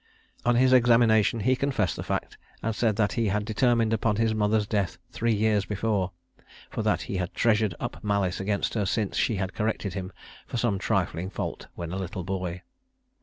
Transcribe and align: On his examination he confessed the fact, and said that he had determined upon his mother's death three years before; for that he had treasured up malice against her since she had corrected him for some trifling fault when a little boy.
On 0.47 0.55
his 0.55 0.73
examination 0.73 1.41
he 1.41 1.55
confessed 1.55 1.95
the 1.95 2.01
fact, 2.01 2.35
and 2.63 2.75
said 2.75 2.95
that 2.95 3.11
he 3.13 3.27
had 3.27 3.45
determined 3.45 3.93
upon 3.93 4.15
his 4.15 4.33
mother's 4.33 4.65
death 4.65 4.97
three 5.11 5.31
years 5.35 5.63
before; 5.63 6.11
for 6.71 6.81
that 6.81 7.03
he 7.03 7.17
had 7.17 7.35
treasured 7.35 7.75
up 7.79 8.03
malice 8.03 8.39
against 8.39 8.73
her 8.73 8.87
since 8.87 9.15
she 9.15 9.35
had 9.35 9.53
corrected 9.53 9.93
him 9.93 10.11
for 10.47 10.57
some 10.57 10.79
trifling 10.79 11.29
fault 11.29 11.67
when 11.75 11.91
a 11.91 11.97
little 11.97 12.23
boy. 12.23 12.63